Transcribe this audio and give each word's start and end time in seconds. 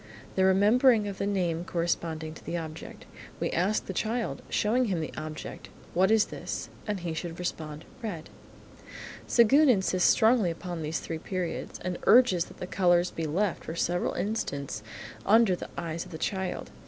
The 0.33 0.45
remembering 0.45 1.07
of 1.07 1.19
the 1.19 1.27
name 1.27 1.63
corresponding 1.63 2.33
to 2.33 2.43
the 2.43 2.57
object. 2.57 3.05
We 3.39 3.51
ask 3.51 3.85
the 3.85 3.93
child, 3.93 4.41
showing 4.49 4.85
him 4.85 4.99
the 4.99 5.13
object, 5.15 5.69
"What 5.93 6.09
is 6.09 6.25
this?" 6.33 6.69
and 6.87 7.01
he 7.01 7.13
should 7.13 7.37
respond, 7.37 7.85
"Red." 8.01 8.31
Séguin 9.29 9.69
insists 9.69 10.09
strongly 10.09 10.49
upon 10.49 10.81
these 10.81 10.99
three 10.99 11.19
periods, 11.19 11.79
and 11.83 11.99
urges 12.07 12.45
that 12.45 12.57
the 12.57 12.65
colours 12.65 13.11
be 13.11 13.27
left 13.27 13.63
for 13.65 13.75
several 13.75 14.15
instants 14.15 14.81
under 15.23 15.55
the 15.55 15.69
eyes 15.77 16.03
of 16.03 16.11
the 16.11 16.17
child. 16.17 16.71